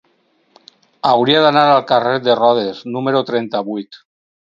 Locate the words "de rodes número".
2.29-3.21